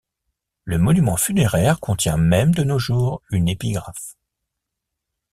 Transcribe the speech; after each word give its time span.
Le 0.63 0.79
monument 0.79 1.15
funéraire 1.15 1.79
contient 1.79 2.17
même 2.17 2.55
de 2.55 2.63
nos 2.63 2.79
jours 2.79 3.21
une 3.29 3.47
épigraphe. 3.47 4.15